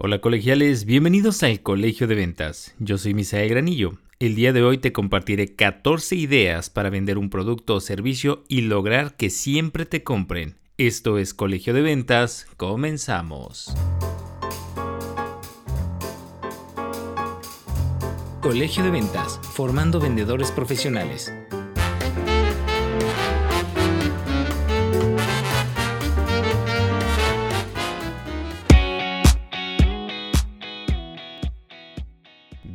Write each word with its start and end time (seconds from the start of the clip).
Hola 0.00 0.20
colegiales, 0.20 0.84
bienvenidos 0.84 1.42
al 1.42 1.60
Colegio 1.60 2.06
de 2.06 2.14
Ventas. 2.14 2.72
Yo 2.78 2.98
soy 2.98 3.14
Misael 3.14 3.48
Granillo. 3.48 3.94
El 4.20 4.36
día 4.36 4.52
de 4.52 4.62
hoy 4.62 4.78
te 4.78 4.92
compartiré 4.92 5.56
14 5.56 6.14
ideas 6.14 6.70
para 6.70 6.88
vender 6.88 7.18
un 7.18 7.30
producto 7.30 7.74
o 7.74 7.80
servicio 7.80 8.44
y 8.46 8.60
lograr 8.60 9.16
que 9.16 9.28
siempre 9.28 9.86
te 9.86 10.04
compren. 10.04 10.54
Esto 10.76 11.18
es 11.18 11.34
Colegio 11.34 11.74
de 11.74 11.82
Ventas, 11.82 12.46
comenzamos. 12.56 13.74
Colegio 18.40 18.84
de 18.84 18.90
Ventas, 18.92 19.40
formando 19.42 19.98
vendedores 19.98 20.52
profesionales. 20.52 21.32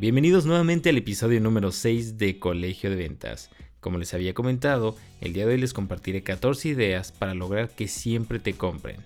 Bienvenidos 0.04 0.44
nuevamente 0.44 0.90
al 0.90 0.98
episodio 0.98 1.40
número 1.40 1.72
6 1.72 2.18
de 2.18 2.38
Colegio 2.38 2.90
de 2.90 2.96
Ventas. 2.96 3.48
Como 3.80 3.96
les 3.96 4.12
había 4.12 4.34
comentado, 4.34 4.96
el 5.22 5.32
día 5.32 5.46
de 5.46 5.54
hoy 5.54 5.58
les 5.58 5.72
compartiré 5.72 6.22
14 6.22 6.68
ideas 6.68 7.10
para 7.10 7.32
lograr 7.32 7.70
que 7.70 7.88
siempre 7.88 8.38
te 8.38 8.52
compren. 8.52 8.98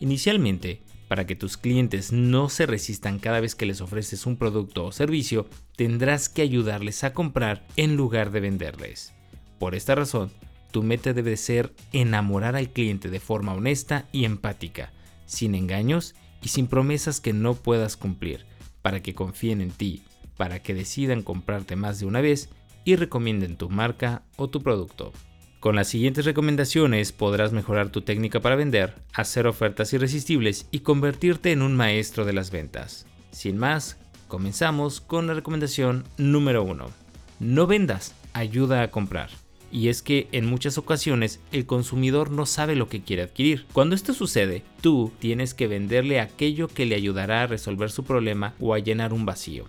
Inicialmente, 0.00 0.82
para 1.06 1.24
que 1.24 1.36
tus 1.36 1.56
clientes 1.56 2.10
no 2.10 2.48
se 2.48 2.66
resistan 2.66 3.20
cada 3.20 3.38
vez 3.38 3.54
que 3.54 3.64
les 3.64 3.80
ofreces 3.80 4.26
un 4.26 4.36
producto 4.36 4.86
o 4.86 4.90
servicio, 4.90 5.46
tendrás 5.76 6.28
que 6.28 6.42
ayudarles 6.42 7.04
a 7.04 7.12
comprar 7.12 7.64
en 7.76 7.94
lugar 7.94 8.32
de 8.32 8.40
venderles. 8.40 9.12
Por 9.60 9.76
esta 9.76 9.94
razón, 9.94 10.32
tu 10.72 10.82
meta 10.82 11.12
debe 11.12 11.36
ser 11.36 11.72
enamorar 11.92 12.56
al 12.56 12.70
cliente 12.70 13.08
de 13.08 13.20
forma 13.20 13.54
honesta 13.54 14.08
y 14.10 14.24
empática, 14.24 14.92
sin 15.26 15.54
engaños 15.54 16.16
y 16.42 16.48
sin 16.48 16.66
promesas 16.66 17.20
que 17.20 17.32
no 17.32 17.54
puedas 17.54 17.96
cumplir, 17.96 18.46
para 18.82 19.00
que 19.00 19.14
confíen 19.14 19.60
en 19.60 19.70
ti 19.70 20.02
para 20.40 20.62
que 20.62 20.72
decidan 20.72 21.20
comprarte 21.20 21.76
más 21.76 22.00
de 22.00 22.06
una 22.06 22.22
vez 22.22 22.48
y 22.86 22.96
recomienden 22.96 23.56
tu 23.56 23.68
marca 23.68 24.22
o 24.36 24.48
tu 24.48 24.62
producto. 24.62 25.12
Con 25.60 25.76
las 25.76 25.88
siguientes 25.88 26.24
recomendaciones 26.24 27.12
podrás 27.12 27.52
mejorar 27.52 27.90
tu 27.90 28.00
técnica 28.00 28.40
para 28.40 28.56
vender, 28.56 28.94
hacer 29.12 29.46
ofertas 29.46 29.92
irresistibles 29.92 30.66
y 30.70 30.80
convertirte 30.80 31.52
en 31.52 31.60
un 31.60 31.76
maestro 31.76 32.24
de 32.24 32.32
las 32.32 32.50
ventas. 32.50 33.04
Sin 33.30 33.58
más, 33.58 33.98
comenzamos 34.28 35.02
con 35.02 35.26
la 35.26 35.34
recomendación 35.34 36.04
número 36.16 36.64
1. 36.64 36.86
No 37.40 37.66
vendas, 37.66 38.14
ayuda 38.32 38.80
a 38.80 38.90
comprar. 38.90 39.28
Y 39.70 39.88
es 39.88 40.00
que 40.00 40.26
en 40.32 40.46
muchas 40.46 40.78
ocasiones 40.78 41.40
el 41.52 41.66
consumidor 41.66 42.30
no 42.30 42.46
sabe 42.46 42.76
lo 42.76 42.88
que 42.88 43.02
quiere 43.02 43.24
adquirir. 43.24 43.66
Cuando 43.74 43.94
esto 43.94 44.14
sucede, 44.14 44.62
tú 44.80 45.12
tienes 45.18 45.52
que 45.52 45.66
venderle 45.66 46.18
aquello 46.18 46.66
que 46.66 46.86
le 46.86 46.94
ayudará 46.94 47.42
a 47.42 47.46
resolver 47.46 47.90
su 47.90 48.04
problema 48.04 48.54
o 48.58 48.72
a 48.72 48.78
llenar 48.78 49.12
un 49.12 49.26
vacío 49.26 49.66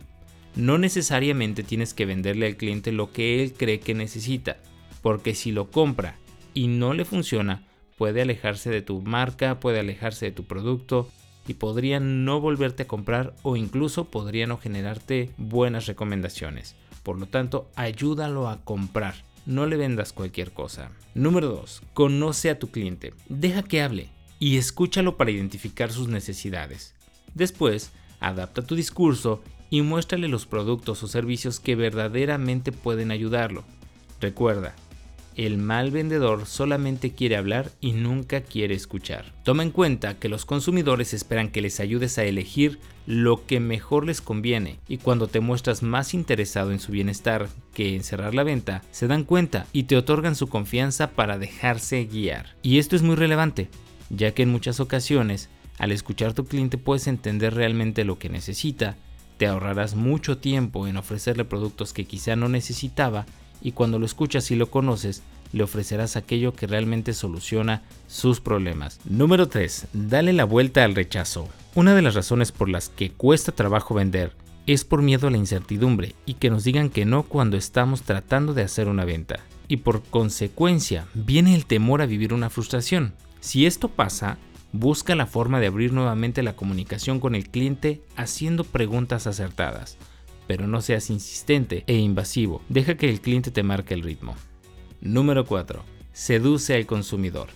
no 0.56 0.78
necesariamente 0.78 1.64
tienes 1.64 1.94
que 1.94 2.06
venderle 2.06 2.48
al 2.48 2.58
cliente 2.58 2.92
lo 2.92 3.12
que 3.12 3.42
él 3.42 3.54
cree 3.54 3.80
que 3.80 3.94
necesita, 3.94 4.58
porque 5.02 5.34
si 5.36 5.52
lo 5.52 5.72
compra 5.72 6.18
y 6.54 6.68
no 6.68 6.94
le 6.94 7.06
funciona, 7.06 7.64
puede 7.98 8.22
alejarse 8.22 8.70
de 8.70 8.82
tu 8.82 9.02
marca, 9.02 9.60
puede 9.60 9.80
alejarse 9.80 10.26
de 10.26 10.32
tu 10.32 10.44
producto 10.46 11.10
y 11.48 11.54
podría 11.54 12.00
no 12.00 12.40
volverte 12.40 12.84
a 12.84 12.88
comprar 12.88 13.34
o 13.44 13.56
incluso 13.56 14.06
podría 14.06 14.48
no 14.48 14.58
generarte 14.58 15.32
buenas 15.38 15.88
recomendaciones. 15.88 16.76
Por 17.04 17.18
lo 17.18 17.26
tanto, 17.26 17.70
ayúdalo 17.76 18.48
a 18.48 18.64
comprar. 18.64 19.16
No 19.46 19.66
le 19.66 19.76
vendas 19.76 20.14
cualquier 20.14 20.52
cosa. 20.52 20.92
Número 21.16 21.48
2. 21.48 21.82
Conoce 21.94 22.52
a 22.52 22.60
tu 22.60 22.70
cliente. 22.70 23.14
Deja 23.28 23.64
que 23.64 23.82
hable 23.82 24.10
y 24.38 24.58
escúchalo 24.58 25.18
para 25.18 25.32
identificar 25.32 25.92
sus 25.92 26.08
necesidades. 26.08 26.94
Después, 27.34 27.92
adapta 28.20 28.62
tu 28.62 28.76
discurso 28.76 29.42
y 29.72 29.82
muéstrale 29.82 30.28
los 30.28 30.46
productos 30.46 31.02
o 31.02 31.08
servicios 31.08 31.60
que 31.60 31.76
verdaderamente 31.76 32.72
pueden 32.72 33.10
ayudarlo. 33.10 33.64
Recuerda, 34.20 34.76
el 35.38 35.58
mal 35.58 35.92
vendedor 35.92 36.46
solamente 36.46 37.14
quiere 37.14 37.38
hablar 37.38 37.72
y 37.80 37.94
nunca 37.94 38.42
quiere 38.42 38.76
escuchar. 38.76 39.34
Toma 39.44 39.64
en 39.64 39.72
cuenta 39.72 40.20
que 40.20 40.28
los 40.28 40.44
consumidores 40.44 41.14
esperan 41.14 41.50
que 41.50 41.62
les 41.62 41.80
ayudes 41.80 42.18
a 42.18 42.26
elegir 42.26 42.80
lo 43.08 43.46
que 43.46 43.62
mejor 43.62 44.06
les 44.06 44.20
conviene 44.20 44.78
y 44.90 44.98
cuando 44.98 45.28
te 45.28 45.40
muestras 45.40 45.84
más 45.84 46.14
interesado 46.14 46.74
en 46.74 46.80
su 46.80 46.92
bienestar 46.92 47.48
que 47.74 47.96
en 47.96 48.04
cerrar 48.04 48.36
la 48.36 48.44
venta, 48.44 48.84
se 48.92 49.08
dan 49.08 49.24
cuenta 49.24 49.68
y 49.72 49.84
te 49.84 49.96
otorgan 49.96 50.36
su 50.36 50.48
confianza 50.48 51.12
para 51.12 51.38
dejarse 51.38 52.04
guiar. 52.04 52.58
Y 52.62 52.80
esto 52.80 52.98
es 52.98 53.04
muy 53.04 53.16
relevante, 53.16 53.70
ya 54.10 54.34
que 54.34 54.44
en 54.44 54.50
muchas 54.50 54.82
ocasiones, 54.82 55.50
al 55.80 55.94
escuchar 55.94 56.34
tu 56.34 56.46
cliente 56.46 56.78
puedes 56.78 57.08
entender 57.08 57.56
realmente 57.56 58.04
lo 58.04 58.20
que 58.20 58.28
necesita 58.28 58.98
te 59.42 59.48
ahorrarás 59.48 59.96
mucho 59.96 60.38
tiempo 60.38 60.86
en 60.86 60.98
ofrecerle 60.98 61.46
productos 61.46 61.94
que 61.94 62.06
quizá 62.06 62.36
no 62.36 62.48
necesitaba 62.48 63.26
y 63.60 63.72
cuando 63.72 63.98
lo 63.98 64.06
escuchas 64.06 64.52
y 64.52 64.56
lo 64.56 64.70
conoces, 64.70 65.24
le 65.52 65.64
ofrecerás 65.64 66.16
aquello 66.16 66.54
que 66.54 66.68
realmente 66.68 67.16
soluciona 67.16 67.82
sus 68.08 68.40
problemas. 68.40 69.00
Número 69.04 69.48
3. 69.48 69.88
Dale 69.94 70.32
la 70.34 70.44
vuelta 70.44 70.84
al 70.84 70.94
rechazo. 70.94 71.50
Una 71.74 71.96
de 71.96 72.04
las 72.04 72.14
razones 72.14 72.52
por 72.52 72.70
las 72.70 72.90
que 72.90 73.10
cuesta 73.10 73.52
trabajo 73.52 73.96
vender 73.96 74.36
es 74.68 74.86
por 74.86 75.02
miedo 75.02 75.28
a 75.28 75.32
la 75.32 75.38
incertidumbre 75.38 76.14
y 76.28 76.36
que 76.36 76.52
nos 76.52 76.64
digan 76.64 76.92
que 76.92 77.06
no 77.06 77.24
cuando 77.24 77.58
estamos 77.58 78.04
tratando 78.04 78.54
de 78.54 78.62
hacer 78.62 78.88
una 78.88 79.06
venta. 79.06 79.40
Y 79.68 79.78
por 79.78 80.04
consecuencia 80.04 81.08
viene 81.16 81.56
el 81.56 81.66
temor 81.66 82.04
a 82.04 82.06
vivir 82.06 82.32
una 82.32 82.52
frustración. 82.52 83.16
Si 83.40 83.66
esto 83.66 83.88
pasa, 83.88 84.38
Busca 84.74 85.16
la 85.16 85.26
forma 85.26 85.60
de 85.60 85.68
abrir 85.68 85.92
nuevamente 85.92 86.44
la 86.44 86.56
comunicación 86.56 87.20
con 87.20 87.36
el 87.36 87.50
cliente 87.50 88.02
haciendo 88.16 88.64
preguntas 88.64 89.28
acertadas, 89.28 89.98
pero 90.48 90.66
no 90.66 90.82
seas 90.82 91.10
insistente 91.10 91.84
e 91.88 91.98
invasivo, 91.98 92.62
deja 92.70 92.96
que 92.96 93.10
el 93.10 93.20
cliente 93.20 93.52
te 93.52 93.64
marque 93.64 93.94
el 93.94 94.02
ritmo. 94.02 94.36
Número 95.02 95.46
4. 95.46 95.84
Seduce 96.14 96.76
al 96.76 96.86
consumidor. 96.86 97.50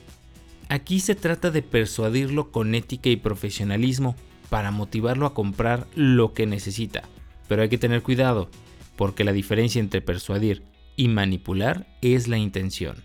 Aquí 0.68 1.00
se 1.00 1.16
trata 1.16 1.52
de 1.52 1.62
persuadirlo 1.62 2.52
con 2.52 2.76
ética 2.76 3.10
y 3.10 3.16
profesionalismo 3.16 4.16
para 4.50 4.72
motivarlo 4.72 5.26
a 5.26 5.34
comprar 5.34 5.88
lo 5.96 6.34
que 6.34 6.46
necesita. 6.48 7.04
Pero 7.48 7.62
hay 7.62 7.70
que 7.70 7.78
tener 7.78 8.02
cuidado, 8.02 8.50
porque 8.96 9.24
la 9.24 9.32
diferencia 9.32 9.80
entre 9.80 10.02
persuadir 10.02 10.64
y 10.98 11.08
manipular 11.08 11.88
es 12.02 12.28
la 12.28 12.38
intención. 12.38 13.04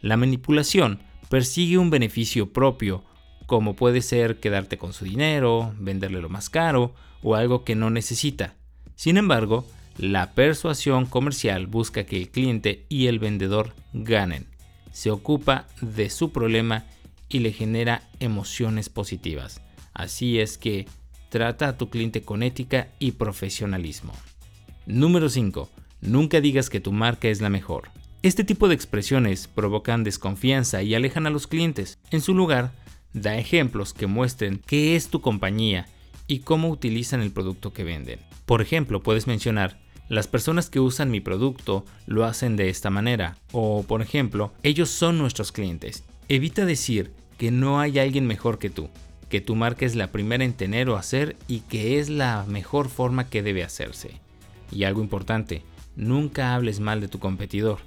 La 0.00 0.16
manipulación 0.16 1.00
persigue 1.28 1.78
un 1.78 1.90
beneficio 1.90 2.52
propio 2.52 3.04
como 3.50 3.74
puede 3.74 4.00
ser 4.00 4.38
quedarte 4.38 4.78
con 4.78 4.92
su 4.92 5.04
dinero, 5.04 5.74
venderle 5.76 6.20
lo 6.20 6.28
más 6.28 6.48
caro 6.48 6.94
o 7.20 7.34
algo 7.34 7.64
que 7.64 7.74
no 7.74 7.90
necesita. 7.90 8.54
Sin 8.94 9.16
embargo, 9.16 9.66
la 9.98 10.34
persuasión 10.34 11.04
comercial 11.04 11.66
busca 11.66 12.04
que 12.04 12.16
el 12.16 12.28
cliente 12.28 12.86
y 12.88 13.08
el 13.08 13.18
vendedor 13.18 13.74
ganen. 13.92 14.46
Se 14.92 15.10
ocupa 15.10 15.66
de 15.80 16.10
su 16.10 16.30
problema 16.30 16.84
y 17.28 17.40
le 17.40 17.50
genera 17.50 18.08
emociones 18.20 18.88
positivas. 18.88 19.60
Así 19.94 20.38
es 20.38 20.56
que 20.56 20.86
trata 21.28 21.66
a 21.66 21.76
tu 21.76 21.90
cliente 21.90 22.22
con 22.22 22.44
ética 22.44 22.86
y 23.00 23.12
profesionalismo. 23.12 24.12
Número 24.86 25.28
5. 25.28 25.68
Nunca 26.02 26.40
digas 26.40 26.70
que 26.70 26.78
tu 26.78 26.92
marca 26.92 27.26
es 27.26 27.40
la 27.40 27.50
mejor. 27.50 27.90
Este 28.22 28.44
tipo 28.44 28.68
de 28.68 28.76
expresiones 28.76 29.48
provocan 29.48 30.04
desconfianza 30.04 30.84
y 30.84 30.94
alejan 30.94 31.26
a 31.26 31.30
los 31.30 31.48
clientes. 31.48 31.98
En 32.12 32.20
su 32.20 32.32
lugar, 32.32 32.70
Da 33.12 33.36
ejemplos 33.36 33.92
que 33.92 34.06
muestren 34.06 34.60
qué 34.66 34.96
es 34.96 35.08
tu 35.08 35.20
compañía 35.20 35.86
y 36.26 36.40
cómo 36.40 36.68
utilizan 36.68 37.22
el 37.22 37.32
producto 37.32 37.72
que 37.72 37.84
venden. 37.84 38.20
Por 38.46 38.62
ejemplo, 38.62 39.02
puedes 39.02 39.26
mencionar, 39.26 39.78
las 40.08 40.26
personas 40.26 40.70
que 40.70 40.80
usan 40.80 41.10
mi 41.10 41.20
producto 41.20 41.84
lo 42.06 42.24
hacen 42.24 42.56
de 42.56 42.68
esta 42.68 42.90
manera. 42.90 43.36
O, 43.52 43.84
por 43.84 44.02
ejemplo, 44.02 44.52
ellos 44.62 44.90
son 44.90 45.18
nuestros 45.18 45.52
clientes. 45.52 46.04
Evita 46.28 46.64
decir 46.66 47.12
que 47.38 47.50
no 47.50 47.80
hay 47.80 47.98
alguien 47.98 48.26
mejor 48.26 48.58
que 48.58 48.70
tú, 48.70 48.90
que 49.28 49.40
tu 49.40 49.54
marca 49.54 49.86
es 49.86 49.94
la 49.94 50.12
primera 50.12 50.44
en 50.44 50.52
tener 50.52 50.88
o 50.88 50.96
hacer 50.96 51.36
y 51.46 51.60
que 51.60 52.00
es 52.00 52.08
la 52.08 52.44
mejor 52.48 52.88
forma 52.88 53.28
que 53.28 53.42
debe 53.42 53.62
hacerse. 53.62 54.20
Y 54.72 54.84
algo 54.84 55.00
importante, 55.00 55.62
nunca 55.94 56.54
hables 56.54 56.80
mal 56.80 57.00
de 57.00 57.08
tu 57.08 57.18
competidor. 57.20 57.78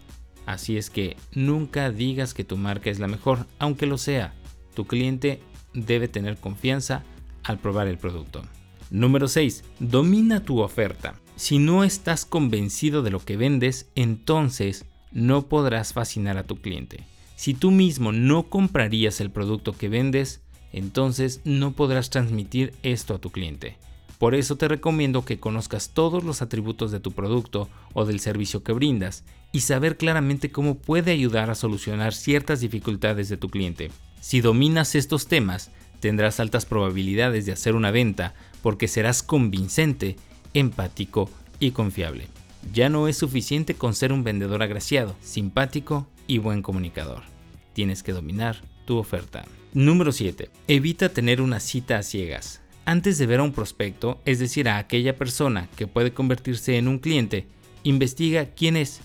Así 0.46 0.78
es 0.78 0.90
que 0.90 1.18
nunca 1.34 1.92
digas 1.92 2.34
que 2.34 2.44
tu 2.44 2.58
marca 2.58 2.90
es 2.90 3.00
la 3.00 3.08
mejor, 3.08 3.48
aunque 3.60 3.86
lo 3.86 3.98
sea. 3.98 4.34
Tu 4.74 4.86
cliente 4.86 5.42
debe 5.74 6.08
tener 6.08 6.38
confianza 6.38 7.04
al 7.44 7.60
probar 7.60 7.88
el 7.88 7.98
producto. 7.98 8.44
Número 8.90 9.28
6. 9.28 9.64
Domina 9.80 10.44
tu 10.44 10.60
oferta. 10.60 11.16
Si 11.36 11.58
no 11.58 11.84
estás 11.84 12.25
convencido 12.25 13.02
de 13.02 13.10
lo 13.10 13.20
que 13.20 13.38
vendes, 13.38 13.90
entonces 13.96 14.86
no 15.12 15.48
podrás 15.48 15.94
fascinar 15.94 16.38
a 16.38 16.44
tu 16.44 16.58
cliente. 16.58 17.04
Si 17.36 17.54
tú 17.54 17.72
mismo 17.72 18.12
no 18.12 18.44
comprarías 18.44 19.20
el 19.20 19.31
producto 19.31 19.74
que 19.74 19.90
vendes, 19.90 20.42
entonces 20.72 21.42
no 21.44 21.74
podrás 21.74 22.10
transmitir 22.10 22.74
esto 22.84 23.16
a 23.16 23.20
tu 23.20 23.31
cliente. 23.31 23.78
Por 24.20 24.36
eso 24.36 24.56
te 24.56 24.68
recomiendo 24.68 25.25
que 25.25 25.40
conozcas 25.40 25.90
todos 25.90 26.24
los 26.24 26.42
atributos 26.42 26.92
de 26.92 27.00
tu 27.00 27.12
producto 27.12 27.70
o 27.94 28.06
del 28.06 28.20
servicio 28.20 28.64
que 28.64 28.72
brindas 28.72 29.25
y 29.52 29.62
saber 29.62 29.98
claramente 29.98 30.52
cómo 30.52 30.75
puede 30.75 31.12
ayudar 31.12 31.50
a 31.50 31.56
solucionar 31.56 32.14
ciertas 32.14 32.62
dificultades 32.62 33.28
de 33.28 33.38
tu 33.38 33.50
cliente. 33.50 33.92
Si 34.24 34.40
dominas 34.40 34.96
estos 34.96 35.28
temas, 35.28 35.70
Tendrás 36.04 36.42
altas 36.42 36.66
probabilidades 36.66 37.46
de 37.46 37.54
hacer 37.54 37.75
una 37.75 37.90
venta 37.90 38.34
porque 38.62 38.90
serás 38.90 39.24
convincente, 39.24 40.18
empático 40.54 41.30
y 41.62 41.72
confiable. 41.72 42.28
Ya 42.74 42.90
no 42.90 43.08
es 43.08 43.16
suficiente 43.16 43.75
con 43.75 43.94
ser 43.94 44.12
un 44.12 44.25
vendedor 44.25 44.62
agraciado, 44.64 45.16
simpático 45.22 46.06
y 46.28 46.40
buen 46.40 46.62
comunicador. 46.62 47.24
Tienes 47.72 48.04
que 48.04 48.12
dominar 48.12 48.58
tu 48.84 48.98
oferta. 48.98 49.46
Número 49.74 50.12
7. 50.12 50.50
Evita 50.68 51.08
tener 51.08 51.40
una 51.40 51.62
cita 51.62 52.00
a 52.00 52.04
ciegas. 52.04 52.60
Antes 52.84 53.18
de 53.18 53.25
ver 53.25 53.40
a 53.40 53.44
un 53.44 53.54
prospecto, 53.54 54.20
es 54.25 54.40
decir, 54.40 54.68
a 54.68 54.80
aquella 54.80 55.16
persona 55.16 55.70
que 55.78 55.88
puede 55.88 56.12
convertirse 56.14 56.78
en 56.78 56.90
un 56.90 57.00
cliente, 57.00 57.48
investiga 57.84 58.48
quién 58.48 58.75
es 58.75 59.00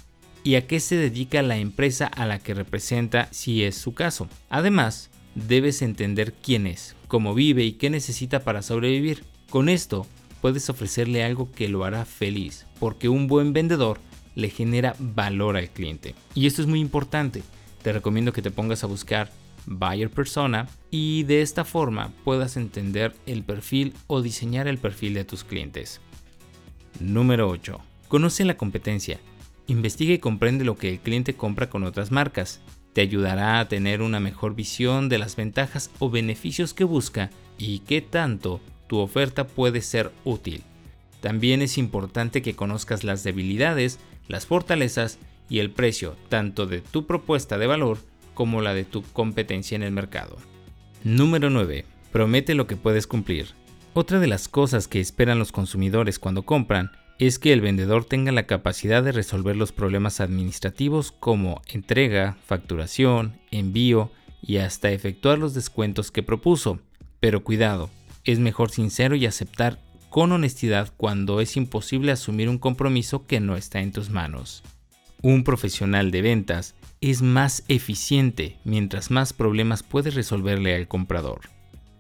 y 0.44 0.55
a 0.55 0.67
qué 0.67 0.81
se 0.81 0.96
dedica 0.96 1.43
la 1.43 1.58
empresa 1.58 2.06
a 2.06 2.26
la 2.26 2.38
que 2.38 2.55
representa 2.55 3.29
si 3.32 3.64
es 3.64 3.76
su 3.76 3.94
caso. 3.94 4.29
Además, 4.50 5.11
debes 5.35 5.82
entender 5.82 6.32
quién 6.32 6.67
es, 6.67 6.96
cómo 7.06 7.35
vive 7.35 7.64
y 7.64 7.73
qué 7.73 7.90
necesita 7.90 8.40
para 8.40 8.62
sobrevivir. 8.62 9.25
Con 9.50 9.69
esto, 9.69 10.06
puedes 10.40 10.69
ofrecerle 10.70 11.25
algo 11.25 11.50
que 11.52 11.69
lo 11.69 11.85
hará 11.85 12.05
feliz, 12.05 12.67
porque 12.79 13.08
un 13.08 13.26
buen 13.26 13.52
vendedor 13.52 14.00
le 14.35 14.50
genera 14.50 14.94
valor 14.99 15.56
al 15.56 15.70
cliente. 15.70 16.14
Y 16.35 16.46
esto 16.46 16.62
es 16.62 16.69
muy 16.69 16.81
importante. 16.81 17.43
Te 17.82 17.93
recomiendo 17.93 18.32
que 18.32 18.43
te 18.43 18.50
pongas 18.50 18.84
a 18.84 18.87
buscar 18.87 19.31
buyer 19.67 20.11
persona 20.11 20.69
y 20.91 21.25
de 21.25 21.43
esta 21.43 21.64
forma 21.64 22.12
puedas 22.25 22.56
entender 22.56 23.14
el 23.26 23.43
perfil 23.43 23.94
o 24.06 24.23
diseñar 24.23 24.67
el 24.69 24.79
perfil 24.79 25.14
de 25.14 25.25
tus 25.25 25.44
clientes. 25.44 26.00
Número 27.00 27.49
8. 27.49 27.81
Conoce 28.08 28.44
la 28.44 28.56
competencia. 28.56 29.19
Investiga 29.69 30.15
y 30.15 30.19
comprende 30.19 30.65
lo 30.65 30.76
que 30.76 30.88
el 30.88 30.99
cliente 30.99 31.35
compra 31.35 31.69
con 31.69 31.85
otras 31.85 32.11
marcas. 32.11 32.62
Te 32.94 33.03
ayudará 33.03 33.61
a 33.61 33.69
tener 33.69 34.00
una 34.00 34.19
mejor 34.19 34.55
visión 34.55 35.11
de 35.11 35.19
las 35.19 35.37
ventajas 35.37 35.91
o 35.99 36.09
beneficios 36.09 36.73
que 36.73 36.85
busca 36.85 37.29
y 37.59 37.81
qué 37.81 38.00
tanto 38.00 38.61
tu 38.87 38.97
oferta 38.99 39.47
puede 39.47 39.82
ser 39.82 40.11
útil. 40.25 40.62
También 41.20 41.61
es 41.61 41.76
importante 41.76 42.41
que 42.41 42.56
conozcas 42.56 43.05
las 43.05 43.23
debilidades, 43.25 43.99
las 44.26 44.47
fortalezas 44.47 45.19
y 45.50 45.59
el 45.59 45.70
precio 45.70 46.17
tanto 46.31 46.67
de 46.67 46.81
tu 46.81 47.06
propuesta 47.06 47.59
de 47.59 47.67
valor 47.67 47.99
como 48.32 48.62
la 48.62 48.73
de 48.73 48.85
tu 48.85 49.03
competencia 49.03 49.76
en 49.76 49.82
el 49.82 49.93
mercado. 49.93 50.38
Número 51.05 51.50
9. 51.50 51.85
Promete 52.11 52.55
lo 52.55 52.67
que 52.67 52.76
puedes 52.76 53.06
cumplir. 53.06 53.49
Otra 53.93 54.19
de 54.19 54.29
las 54.29 54.49
cosas 54.49 54.88
que 54.88 55.00
esperan 55.00 55.38
los 55.38 55.53
consumidores 55.53 56.19
cuando 56.19 56.44
compran 56.44 56.91
es 57.19 57.38
que 57.38 57.53
el 57.53 57.61
vendedor 57.61 58.05
tenga 58.05 58.31
la 58.31 58.47
capacidad 58.47 59.03
de 59.03 59.12
resolver 59.12 59.56
los 59.56 59.73
problemas 59.73 60.20
administrativos 60.20 61.11
como 61.11 61.62
entrega, 61.67 62.38
facturación, 62.47 63.41
envío 63.50 64.12
y 64.41 64.59
hasta 64.59 64.93
efectuar 64.93 65.38
los 65.38 65.53
descuentos 65.53 66.12
que 66.12 66.23
propuso. 66.23 66.79
Pero 67.19 67.43
cuidado, 67.43 67.91
es 68.25 68.38
mejor 68.38 68.70
sincero 68.70 69.17
y 69.17 69.26
aceptar 69.26 69.81
con 70.11 70.31
honestidad 70.31 70.93
cuando 70.97 71.41
es 71.41 71.56
imposible 71.56 72.12
asumir 72.12 72.49
un 72.49 72.59
compromiso 72.59 73.26
que 73.26 73.41
no 73.41 73.56
está 73.56 73.81
en 73.81 73.93
tus 73.93 74.11
manos. 74.11 74.62
Un 75.20 75.43
profesional 75.43 76.12
de 76.12 76.23
ventas 76.23 76.76
es 77.00 77.23
más 77.23 77.65
eficiente 77.67 78.56
mientras 78.65 79.11
más 79.11 79.32
problemas 79.32 79.82
puedes 79.82 80.15
resolverle 80.15 80.76
al 80.76 80.87
comprador. 80.87 81.41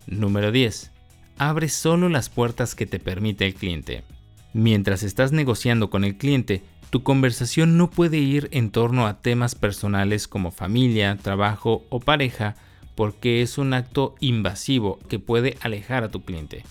Número 0.06 0.52
10. 0.52 0.92
Abre 1.38 1.68
solo 1.68 2.08
las 2.08 2.28
puertas 2.28 2.76
que 2.76 2.86
te 2.86 3.00
permite 3.00 3.44
el 3.46 3.54
cliente. 3.54 4.04
Mientras 4.58 5.04
estás 5.04 5.30
negociando 5.30 5.88
con 5.88 6.02
el 6.02 6.16
cliente, 6.16 6.64
tu 6.90 7.04
conversación 7.04 7.76
no 7.76 7.90
puede 7.90 8.18
ir 8.18 8.48
en 8.50 8.72
torno 8.72 9.06
a 9.06 9.20
temas 9.20 9.54
personales 9.54 10.26
como 10.26 10.50
familia, 10.50 11.16
trabajo 11.16 11.84
o 11.90 12.00
pareja 12.00 12.56
porque 12.96 13.40
es 13.40 13.56
un 13.56 13.72
acto 13.72 14.16
invasivo 14.18 14.98
que 15.08 15.20
puede 15.20 15.56
alejar 15.60 16.02
a 16.02 16.08
tu 16.08 16.22
cliente. 16.22 16.64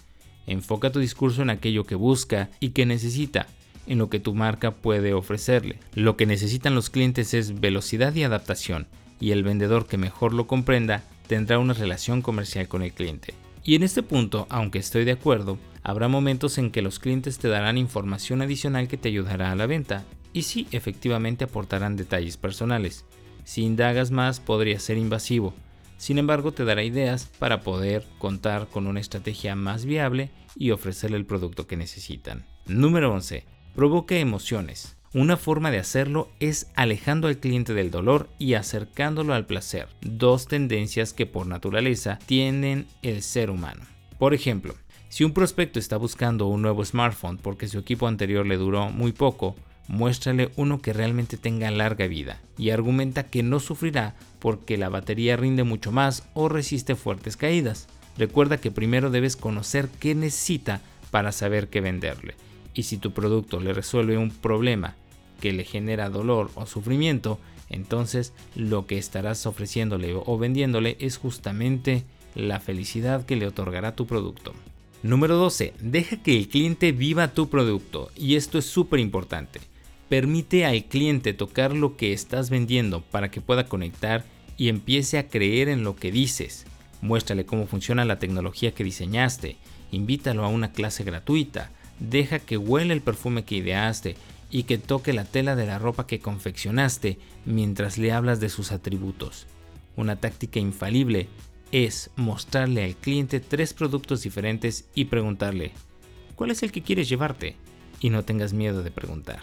Enfoca 0.48 0.92
tu 0.92 1.00
discurso 1.00 1.44
en 1.44 1.50
aquello 1.50 1.86
que 1.86 1.96
busca 1.96 2.50
y 2.60 2.72
que 2.72 2.86
necesita, 2.86 3.48
en 3.86 4.00
lo 4.00 4.10
que 4.10 4.20
tu 4.20 4.34
marca 4.34 4.72
puede 4.72 5.14
ofrecerle. 5.14 5.80
Lo 5.96 6.18
que 6.18 6.26
necesitan 6.26 6.76
los 6.76 6.90
clientes 6.90 7.34
es 7.34 7.62
velocidad 7.62 8.14
y 8.16 8.24
adaptación, 8.24 8.88
y 9.22 9.32
el 9.32 9.44
vendedor 9.44 9.88
que 9.88 9.96
mejor 9.96 10.34
lo 10.34 10.46
comprenda 10.46 11.06
tendrá 11.28 11.58
una 11.58 11.74
relación 11.74 12.22
comercial 12.22 12.68
con 12.68 12.82
el 12.82 12.92
cliente. 12.92 13.34
Y 13.68 13.76
en 13.76 13.84
este 13.84 14.02
punto, 14.02 14.48
aunque 14.50 14.80
estoy 14.80 15.04
de 15.04 15.12
acuerdo, 15.12 15.60
habrá 15.84 16.08
momentos 16.08 16.58
en 16.58 16.72
que 16.72 16.82
los 16.82 17.00
clientes 17.00 17.38
te 17.38 17.50
darán 17.50 17.78
información 17.78 18.42
adicional 18.42 18.88
que 18.88 18.96
te 18.96 19.10
ayudará 19.10 19.52
a 19.52 19.56
la 19.58 19.66
venta, 19.66 20.06
y 20.32 20.44
sí, 20.44 20.68
efectivamente 20.72 21.44
aportarán 21.44 21.98
detalles 21.98 22.38
personales. 22.38 23.04
Si 23.44 23.64
indagas 23.64 24.10
más 24.10 24.40
podría 24.40 24.80
ser 24.80 24.98
invasivo, 24.98 25.54
sin 25.98 26.18
embargo, 26.18 26.54
te 26.54 26.64
dará 26.64 26.82
ideas 26.82 27.26
para 27.40 27.60
poder 27.60 28.06
contar 28.20 28.68
con 28.68 28.88
una 28.88 29.02
estrategia 29.02 29.54
más 29.58 29.84
viable 29.84 30.32
y 30.56 30.72
ofrecerle 30.72 31.18
el 31.18 31.26
producto 31.26 31.68
que 31.68 31.76
necesitan. 31.76 32.46
Número 32.68 33.14
11. 33.14 33.44
Provoque 33.76 34.22
emociones. 34.22 34.97
Una 35.14 35.38
forma 35.38 35.72
de 35.72 35.80
hacerlo 35.80 36.30
es 36.42 36.68
alejando 36.76 37.30
al 37.30 37.38
cliente 37.38 37.74
del 37.74 37.92
dolor 37.92 38.28
y 38.40 38.56
acercándolo 38.56 39.34
al 39.34 39.46
placer, 39.46 39.88
dos 40.02 40.48
tendencias 40.48 41.14
que 41.14 41.26
por 41.26 41.48
naturaleza 41.48 42.20
tienen 42.26 42.88
el 43.04 43.22
ser 43.24 43.50
humano. 43.50 43.84
Por 44.20 44.34
ejemplo, 44.34 44.76
si 45.08 45.24
un 45.24 45.32
prospecto 45.32 45.80
está 45.80 45.96
buscando 45.96 46.48
un 46.48 46.62
nuevo 46.62 46.84
smartphone 46.84 47.38
porque 47.38 47.70
su 47.70 47.80
equipo 47.80 48.08
anterior 48.08 48.46
le 48.46 48.58
duró 48.58 48.90
muy 48.90 49.14
poco, 49.14 49.56
muéstrale 49.88 50.52
uno 50.58 50.82
que 50.82 50.92
realmente 50.92 51.38
tenga 51.38 51.72
larga 51.72 52.08
vida 52.08 52.42
y 52.58 52.72
argumenta 52.72 53.24
que 53.24 53.44
no 53.44 53.62
sufrirá 53.62 54.16
porque 54.40 54.76
la 54.76 54.90
batería 54.90 55.38
rinde 55.38 55.64
mucho 55.64 55.94
más 55.94 56.28
o 56.34 56.50
resiste 56.50 56.96
fuertes 56.96 57.38
caídas. 57.38 57.88
Recuerda 58.18 58.58
que 58.58 58.72
primero 58.72 59.10
debes 59.10 59.38
conocer 59.38 59.88
qué 60.02 60.16
necesita 60.16 60.82
para 61.12 61.32
saber 61.32 61.70
qué 61.70 61.80
venderle. 61.80 62.36
Y 62.78 62.84
si 62.84 62.98
tu 62.98 63.12
producto 63.12 63.60
le 63.60 63.74
resuelve 63.74 64.20
un 64.20 64.30
problema 64.30 64.96
que 65.42 65.52
le 65.52 65.64
genera 65.64 66.12
dolor 66.12 66.52
o 66.54 66.68
sufrimiento, 66.68 67.40
entonces 67.72 68.34
lo 68.56 68.86
que 68.86 69.00
estarás 69.00 69.48
ofreciéndole 69.48 70.14
o 70.14 70.38
vendiéndole 70.38 70.96
es 71.00 71.18
justamente 71.18 72.04
la 72.36 72.60
felicidad 72.60 73.26
que 73.26 73.36
le 73.36 73.48
otorgará 73.48 73.96
tu 73.96 74.06
producto. 74.06 74.54
Número 75.02 75.38
12. 75.38 75.74
Deja 75.80 76.22
que 76.22 76.38
el 76.38 76.50
cliente 76.50 76.92
viva 76.92 77.34
tu 77.34 77.50
producto 77.50 78.12
y 78.16 78.36
esto 78.36 78.60
es 78.60 78.66
súper 78.66 79.00
importante. 79.00 79.60
Permite 80.08 80.64
al 80.64 80.86
cliente 80.86 81.34
tocar 81.34 81.76
lo 81.76 81.98
que 81.98 82.14
estás 82.14 82.52
vendiendo 82.52 83.02
para 83.02 83.32
que 83.32 83.42
pueda 83.42 83.66
conectar 83.66 84.24
y 84.56 84.70
empiece 84.70 85.18
a 85.18 85.30
creer 85.30 85.68
en 85.68 85.84
lo 85.84 85.96
que 85.96 86.12
dices. 86.12 86.68
Muéstrale 87.02 87.44
cómo 87.44 87.66
funciona 87.66 88.06
la 88.06 88.20
tecnología 88.20 88.76
que 88.76 88.84
diseñaste, 88.84 89.58
invítalo 89.92 90.46
a 90.46 90.50
una 90.50 90.74
clase 90.74 91.04
gratuita, 91.04 91.72
deja 92.00 92.40
que 92.40 92.58
huele 92.58 92.94
el 92.94 93.02
perfume 93.02 93.44
que 93.44 93.56
ideaste 93.56 94.16
y 94.50 94.64
que 94.64 94.78
toque 94.78 95.14
la 95.14 95.26
tela 95.26 95.56
de 95.56 95.66
la 95.66 95.80
ropa 95.80 96.08
que 96.08 96.20
confeccionaste 96.20 97.18
mientras 97.46 97.98
le 97.98 98.12
hablas 98.12 98.40
de 98.40 98.50
sus 98.50 98.72
atributos. 98.72 99.48
Una 99.96 100.16
táctica 100.16 100.60
infalible 100.60 101.28
es 101.72 102.12
mostrarle 102.16 102.84
al 102.84 102.96
cliente 102.96 103.40
tres 103.40 103.74
productos 103.74 104.24
diferentes 104.24 104.88
y 104.96 105.06
preguntarle, 105.06 105.72
¿cuál 106.36 106.52
es 106.52 106.64
el 106.64 106.72
que 106.72 106.84
quieres 106.84 107.10
llevarte? 107.10 107.56
Y 108.00 108.10
no 108.10 108.24
tengas 108.24 108.54
miedo 108.54 108.84
de 108.84 108.92
preguntar. 108.92 109.40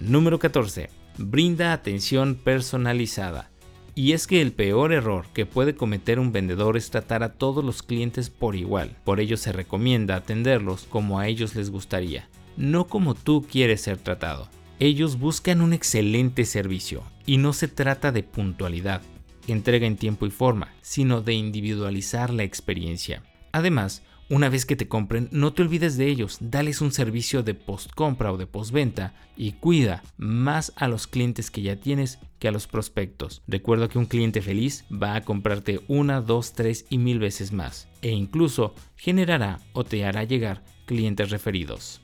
Número 0.00 0.38
14. 0.38 0.88
Brinda 1.18 1.72
atención 1.72 2.34
personalizada. 2.34 3.51
Y 3.94 4.12
es 4.12 4.26
que 4.26 4.40
el 4.40 4.52
peor 4.52 4.92
error 4.92 5.26
que 5.34 5.44
puede 5.44 5.74
cometer 5.74 6.18
un 6.18 6.32
vendedor 6.32 6.78
es 6.78 6.90
tratar 6.90 7.22
a 7.22 7.34
todos 7.34 7.62
los 7.62 7.82
clientes 7.82 8.30
por 8.30 8.56
igual. 8.56 8.96
Por 9.04 9.20
ello 9.20 9.36
se 9.36 9.52
recomienda 9.52 10.16
atenderlos 10.16 10.84
como 10.84 11.18
a 11.18 11.28
ellos 11.28 11.54
les 11.54 11.70
gustaría, 11.70 12.28
no 12.56 12.86
como 12.86 13.14
tú 13.14 13.46
quieres 13.50 13.82
ser 13.82 13.98
tratado. 13.98 14.48
Ellos 14.78 15.18
buscan 15.18 15.60
un 15.60 15.74
excelente 15.74 16.46
servicio 16.46 17.02
y 17.26 17.36
no 17.36 17.52
se 17.52 17.68
trata 17.68 18.12
de 18.12 18.22
puntualidad, 18.22 19.02
entrega 19.46 19.86
en 19.86 19.96
tiempo 19.96 20.26
y 20.26 20.30
forma, 20.30 20.72
sino 20.80 21.20
de 21.20 21.34
individualizar 21.34 22.32
la 22.32 22.44
experiencia. 22.44 23.22
Además, 23.52 24.02
una 24.28 24.48
vez 24.48 24.64
que 24.64 24.76
te 24.76 24.88
compren, 24.88 25.28
no 25.30 25.52
te 25.52 25.62
olvides 25.62 25.96
de 25.96 26.06
ellos, 26.06 26.38
dales 26.40 26.80
un 26.80 26.92
servicio 26.92 27.42
de 27.42 27.54
postcompra 27.54 28.32
o 28.32 28.38
de 28.38 28.46
postventa 28.46 29.14
y 29.36 29.52
cuida 29.52 30.02
más 30.16 30.72
a 30.76 30.88
los 30.88 31.06
clientes 31.06 31.50
que 31.50 31.62
ya 31.62 31.76
tienes 31.76 32.18
que 32.38 32.48
a 32.48 32.52
los 32.52 32.66
prospectos. 32.66 33.42
Recuerda 33.46 33.88
que 33.88 33.98
un 33.98 34.06
cliente 34.06 34.40
feliz 34.40 34.84
va 34.90 35.16
a 35.16 35.20
comprarte 35.22 35.80
una, 35.88 36.20
dos, 36.20 36.54
tres 36.54 36.86
y 36.88 36.98
mil 36.98 37.18
veces 37.18 37.52
más 37.52 37.88
e 38.00 38.10
incluso 38.10 38.74
generará 38.96 39.60
o 39.72 39.84
te 39.84 40.04
hará 40.04 40.24
llegar 40.24 40.64
clientes 40.86 41.30
referidos. 41.30 42.00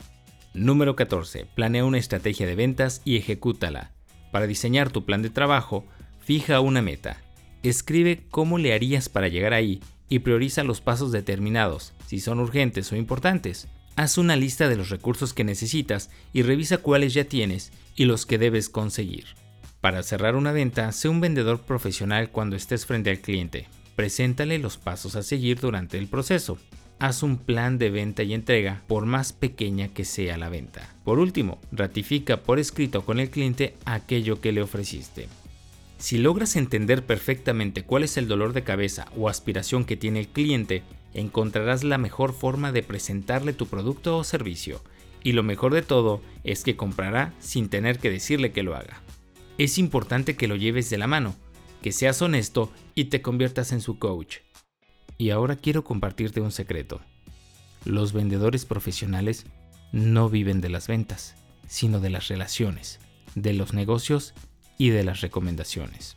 Número 0.54 0.96
14. 0.96 1.46
Planea 1.46 1.84
una 1.84 1.98
estrategia 1.98 2.46
de 2.46 2.54
ventas 2.54 3.02
y 3.04 3.16
ejecútala. 3.16 3.92
Para 4.32 4.46
diseñar 4.46 4.90
tu 4.90 5.04
plan 5.04 5.22
de 5.22 5.30
trabajo, 5.30 5.86
fija 6.20 6.60
una 6.60 6.82
meta. 6.82 7.22
Escribe 7.62 8.26
cómo 8.30 8.58
le 8.58 8.74
harías 8.74 9.08
para 9.08 9.28
llegar 9.28 9.52
ahí 9.52 9.80
y 10.08 10.20
prioriza 10.20 10.64
los 10.64 10.80
pasos 10.80 11.12
determinados, 11.12 11.92
si 12.06 12.20
son 12.20 12.40
urgentes 12.40 12.90
o 12.92 12.96
importantes. 12.96 13.68
Haz 13.96 14.16
una 14.16 14.36
lista 14.36 14.68
de 14.68 14.76
los 14.76 14.90
recursos 14.90 15.34
que 15.34 15.44
necesitas 15.44 16.10
y 16.32 16.42
revisa 16.42 16.78
cuáles 16.78 17.14
ya 17.14 17.24
tienes 17.24 17.72
y 17.96 18.04
los 18.04 18.26
que 18.26 18.38
debes 18.38 18.68
conseguir. 18.68 19.24
Para 19.80 20.02
cerrar 20.02 20.36
una 20.36 20.52
venta, 20.52 20.90
sé 20.92 21.08
un 21.08 21.20
vendedor 21.20 21.60
profesional 21.60 22.30
cuando 22.30 22.56
estés 22.56 22.86
frente 22.86 23.10
al 23.10 23.20
cliente. 23.20 23.66
Preséntale 23.96 24.58
los 24.58 24.76
pasos 24.76 25.16
a 25.16 25.22
seguir 25.22 25.60
durante 25.60 25.98
el 25.98 26.08
proceso. 26.08 26.58
Haz 27.00 27.22
un 27.22 27.36
plan 27.36 27.78
de 27.78 27.90
venta 27.90 28.24
y 28.24 28.34
entrega 28.34 28.82
por 28.86 29.06
más 29.06 29.32
pequeña 29.32 29.88
que 29.88 30.04
sea 30.04 30.36
la 30.36 30.48
venta. 30.48 30.94
Por 31.04 31.18
último, 31.18 31.60
ratifica 31.70 32.38
por 32.38 32.58
escrito 32.58 33.04
con 33.04 33.20
el 33.20 33.30
cliente 33.30 33.76
aquello 33.84 34.40
que 34.40 34.52
le 34.52 34.62
ofreciste. 34.62 35.28
Si 35.98 36.16
logras 36.16 36.54
entender 36.54 37.04
perfectamente 37.04 37.82
cuál 37.82 38.04
es 38.04 38.16
el 38.16 38.28
dolor 38.28 38.52
de 38.52 38.62
cabeza 38.62 39.06
o 39.16 39.28
aspiración 39.28 39.84
que 39.84 39.96
tiene 39.96 40.20
el 40.20 40.28
cliente, 40.28 40.84
encontrarás 41.12 41.82
la 41.82 41.98
mejor 41.98 42.32
forma 42.32 42.70
de 42.70 42.84
presentarle 42.84 43.52
tu 43.52 43.66
producto 43.66 44.16
o 44.16 44.24
servicio. 44.24 44.80
Y 45.24 45.32
lo 45.32 45.42
mejor 45.42 45.74
de 45.74 45.82
todo 45.82 46.22
es 46.44 46.62
que 46.62 46.76
comprará 46.76 47.34
sin 47.40 47.68
tener 47.68 47.98
que 47.98 48.10
decirle 48.10 48.52
que 48.52 48.62
lo 48.62 48.76
haga. 48.76 49.02
Es 49.58 49.76
importante 49.76 50.36
que 50.36 50.46
lo 50.46 50.54
lleves 50.54 50.88
de 50.88 50.98
la 50.98 51.08
mano, 51.08 51.34
que 51.82 51.90
seas 51.90 52.22
honesto 52.22 52.72
y 52.94 53.06
te 53.06 53.20
conviertas 53.20 53.72
en 53.72 53.80
su 53.80 53.98
coach. 53.98 54.36
Y 55.18 55.30
ahora 55.30 55.56
quiero 55.56 55.82
compartirte 55.82 56.40
un 56.40 56.52
secreto. 56.52 57.00
Los 57.84 58.12
vendedores 58.12 58.66
profesionales 58.66 59.46
no 59.90 60.30
viven 60.30 60.60
de 60.60 60.68
las 60.68 60.86
ventas, 60.86 61.34
sino 61.66 61.98
de 61.98 62.10
las 62.10 62.28
relaciones, 62.28 63.00
de 63.34 63.52
los 63.52 63.74
negocios 63.74 64.34
y 64.78 64.90
de 64.90 65.04
las 65.04 65.20
recomendaciones. 65.20 66.16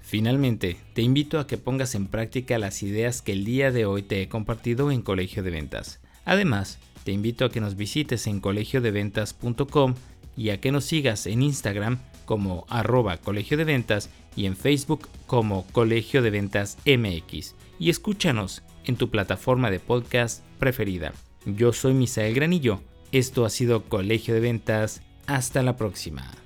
Finalmente, 0.00 0.76
te 0.94 1.02
invito 1.02 1.40
a 1.40 1.48
que 1.48 1.58
pongas 1.58 1.96
en 1.96 2.06
práctica 2.06 2.58
las 2.58 2.84
ideas 2.84 3.22
que 3.22 3.32
el 3.32 3.44
día 3.44 3.72
de 3.72 3.86
hoy 3.86 4.02
te 4.02 4.22
he 4.22 4.28
compartido 4.28 4.92
en 4.92 5.02
Colegio 5.02 5.42
de 5.42 5.50
Ventas. 5.50 6.00
Además, 6.24 6.78
te 7.02 7.12
invito 7.12 7.44
a 7.44 7.50
que 7.50 7.60
nos 7.60 7.76
visites 7.76 8.26
en 8.28 8.40
colegiodeventas.com 8.40 9.94
y 10.36 10.50
a 10.50 10.60
que 10.60 10.70
nos 10.70 10.84
sigas 10.84 11.26
en 11.26 11.42
Instagram 11.42 11.98
como 12.24 12.66
arroba 12.68 13.16
colegio 13.16 13.56
de 13.56 13.64
ventas 13.64 14.10
y 14.36 14.46
en 14.46 14.56
Facebook 14.56 15.08
como 15.26 15.66
Colegio 15.68 16.20
de 16.20 16.30
Ventas 16.30 16.76
MX 16.84 17.54
y 17.78 17.90
escúchanos 17.90 18.62
en 18.84 18.96
tu 18.96 19.10
plataforma 19.10 19.70
de 19.70 19.80
podcast 19.80 20.44
preferida. 20.58 21.12
Yo 21.46 21.72
soy 21.72 21.94
Misael 21.94 22.34
Granillo, 22.34 22.80
esto 23.12 23.44
ha 23.44 23.50
sido 23.50 23.84
Colegio 23.84 24.34
de 24.34 24.40
Ventas, 24.40 25.02
hasta 25.26 25.62
la 25.62 25.76
próxima. 25.76 26.45